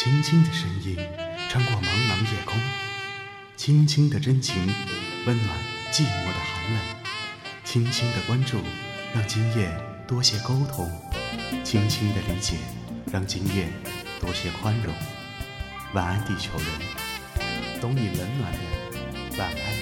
[0.00, 0.96] 轻轻的声音
[1.50, 2.56] 穿过茫茫夜空，
[3.56, 4.54] 轻轻的真情
[5.26, 5.58] 温暖
[5.90, 6.80] 寂寞的寒冷，
[7.64, 8.58] 轻轻的关注
[9.12, 9.68] 让今夜
[10.06, 10.88] 多些沟通，
[11.64, 12.58] 轻轻的理解
[13.12, 13.66] 让今夜
[14.20, 14.94] 多些宽容。
[15.94, 19.77] 晚安，地球人，懂你冷暖的晚安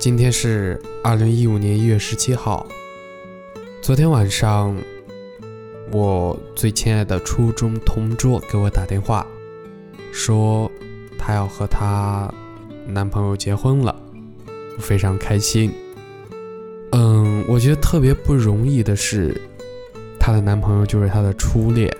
[0.00, 2.66] 今天是二零一五年一月十七号。
[3.82, 4.74] 昨天晚上，
[5.92, 9.26] 我最亲爱的初中同桌给我打电话，
[10.10, 10.72] 说
[11.18, 12.32] 她要和她
[12.86, 13.94] 男朋友结婚了，
[14.78, 15.70] 非常开心。
[16.92, 19.38] 嗯，我觉得特别不容易的是，
[20.18, 21.94] 她的男朋友就是她的初恋。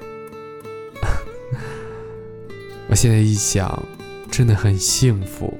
[2.88, 3.84] 我现在一想，
[4.30, 5.52] 真的很幸福。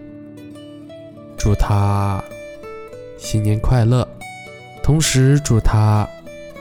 [1.41, 2.23] 祝他
[3.17, 4.07] 新年快乐，
[4.83, 6.07] 同时祝他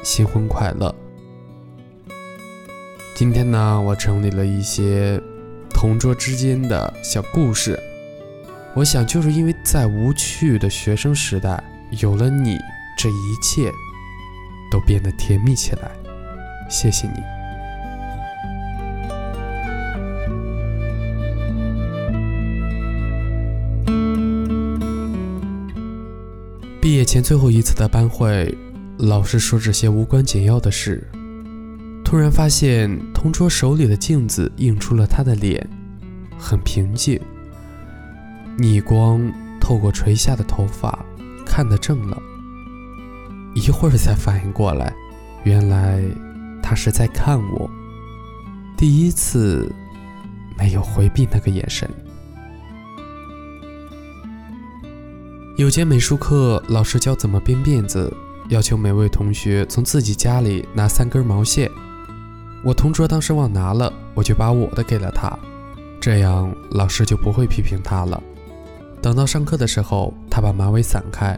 [0.04, 0.96] 新婚快乐。
[3.14, 5.22] 今天呢，我整理了一些
[5.70, 7.78] 同桌之间的小故事。
[8.74, 11.62] 我想，就是因为在无趣的学生时代，
[12.00, 12.58] 有了你，
[12.98, 13.70] 这一切
[14.72, 15.92] 都变得甜蜜起来。
[16.70, 17.39] 谢谢你。
[26.82, 28.58] 毕业前最后一次的班会，
[29.00, 31.06] 老师说这些无关紧要的事。
[32.06, 35.70] 突然发现同桌手里的镜子映出了他的脸，
[36.38, 37.20] 很平静。
[38.58, 39.30] 逆光
[39.60, 40.98] 透过垂下的头发，
[41.46, 42.18] 看得正了。
[43.56, 44.94] 一会儿才反应过来，
[45.44, 46.02] 原来
[46.64, 47.70] 他是在看我。
[48.78, 49.70] 第一次
[50.58, 51.90] 没有回避那个眼神。
[55.60, 58.10] 有节美术课，老师教怎么编辫子，
[58.48, 61.70] 要求每位同学从自己家里拿三根毛线。
[62.64, 65.38] 我同桌当时忘拿了，我就把我的给了他，
[66.00, 68.24] 这样老师就不会批评他了。
[69.02, 71.38] 等到上课的时候，他把马尾散开，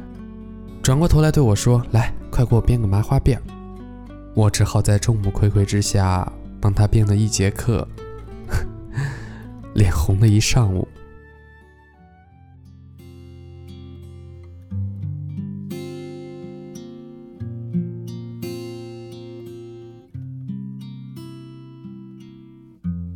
[0.83, 3.39] 转过头来对我说：“来，快给我编个麻花辫。”
[4.35, 7.87] 我只好在众目睽睽之下帮他编了一节课，
[9.73, 10.87] 脸红了一上午。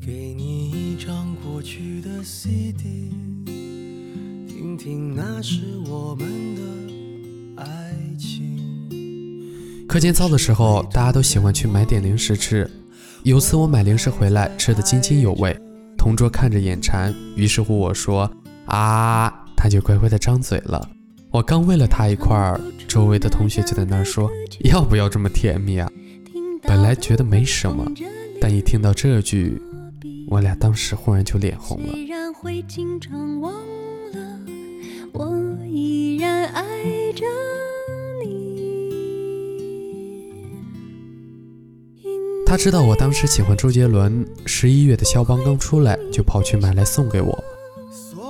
[0.06, 3.10] 给你一张过去的 CD，
[4.48, 9.88] 听听那是我们的爱情。
[9.88, 12.70] 课间操的时候，大家都喜欢去买点零食吃。
[13.24, 15.60] 有次我买零食回来，吃的津津有味，
[15.98, 18.32] 同桌看着眼馋，于是乎我说
[18.68, 20.88] 啊，他就乖乖的张嘴了。
[21.32, 24.30] 我刚喂了他一块儿，周围的同学就在那儿说，
[24.66, 25.92] 要不要这么甜蜜啊？
[26.62, 27.84] 本来觉得没什么，
[28.40, 29.60] 但一听到这句，
[30.28, 31.94] 我俩当时忽然就脸红了。
[32.34, 34.40] 会经常忘了，
[35.14, 35.36] 我
[35.66, 36.64] 依然爱
[37.14, 37.26] 着
[38.24, 38.86] 你。
[42.46, 47.44] 他知道我当时喜欢周杰伦，十一月的肖邦刚出来，就跑去买来送给我。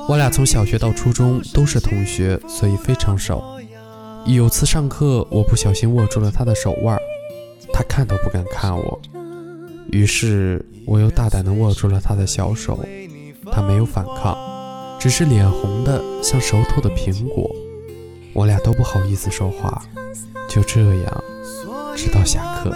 [0.07, 3.43] 我俩从小学到初中都是同学，所以非常熟。
[4.25, 6.97] 有次上课，我不小心握住了他的手腕，
[7.73, 9.01] 他看都不敢看我，
[9.91, 12.79] 于是我又大胆地握住了他的小手。
[13.51, 14.35] 他没有反抗，
[14.99, 17.47] 只是脸红的像熟透的苹果。
[18.33, 19.83] 我俩都不好意思说话，
[20.49, 21.23] 就这样，
[21.95, 22.75] 直到下课。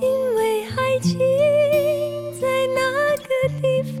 [0.00, 1.18] 因为爱情
[2.40, 2.80] 在那
[3.18, 3.28] 个
[3.60, 3.82] 地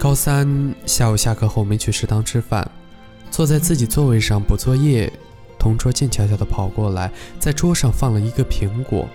[0.00, 2.66] 高三下午下课后没去食堂吃饭，
[3.30, 5.12] 坐在自己座位上补作业，
[5.58, 9.06] 同桌静悄悄地跑过来，在桌上放了一个苹果。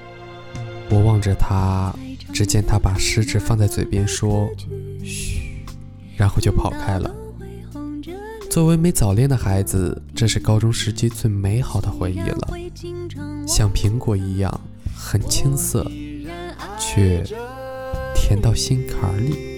[0.92, 1.92] 我望着他，
[2.32, 4.48] 只见他把食指放在嘴边说
[5.04, 5.66] ：“嘘”，
[6.16, 7.12] 然后就跑开了。
[8.52, 12.48] 作为没早恋的孩子，这是高中时期最美好的回忆了，
[13.48, 14.62] 像苹果一样
[14.96, 15.84] 很青涩，
[16.80, 17.24] 却
[18.14, 19.55] 甜到心坎里。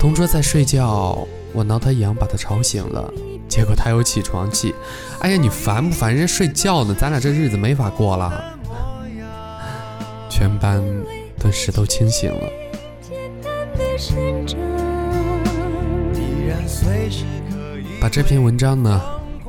[0.00, 3.12] 同桌在睡觉，我挠他痒，把他吵醒了，
[3.46, 4.74] 结果他有起床气。
[5.18, 6.16] 哎呀，你烦不烦？
[6.16, 8.56] 人睡觉呢，咱俩这日子没法过了。
[10.30, 10.82] 全班
[11.38, 12.50] 顿时都清醒了。
[18.00, 18.98] 把这篇文章呢，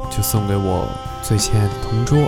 [0.09, 0.85] 就送给我
[1.23, 2.27] 最亲爱的同桌，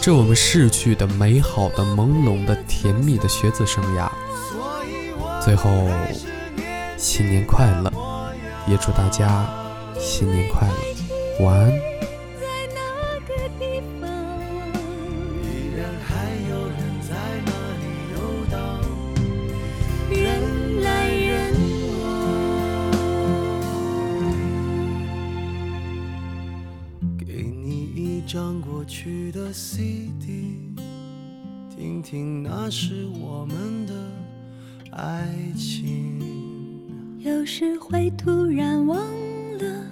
[0.00, 4.10] 这我们逝去的美好的、朦胧的、甜蜜的学子生涯。
[5.40, 5.70] 最后。
[6.98, 7.92] 新年快乐，
[8.66, 9.46] 也祝大家
[9.98, 11.70] 新年快乐，晚安。
[27.18, 30.74] 给你一张过去的 CD，
[31.68, 33.92] 听听那是我们的
[34.92, 36.55] 爱情。
[37.26, 38.96] 有时会突然忘
[39.58, 39.84] 了，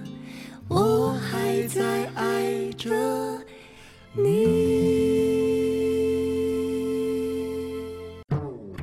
[0.68, 2.94] 我还在爱着
[4.12, 4.22] 你。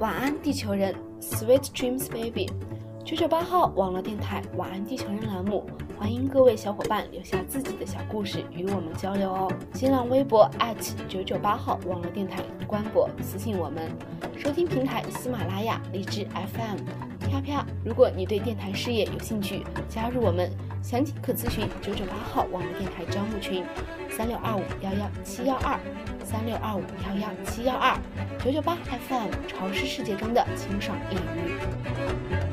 [0.02, 2.50] 晚安，地球人，Sweet dreams, baby。
[3.06, 5.66] 九九八号网络电台晚安地球人栏目，
[5.98, 9.50] 欢迎各位小伙伴留下自己的小故事与我们交流哦。
[9.74, 10.52] 新浪微博
[11.08, 13.90] 九九八号网络电台官博私信我们，
[14.36, 17.11] 收听平台喜马拉雅、荔枝 FM。
[17.32, 20.52] 飘飘，如果你对电台事业有兴趣，加入我们，
[20.84, 23.64] 详情可咨询九九八号网络电台招募群，
[24.10, 25.80] 三六二五幺幺七幺二，
[26.26, 27.98] 三六二五幺幺七幺二，
[28.44, 28.76] 九九八
[29.08, 32.51] FM，潮湿世界中的清爽一隅。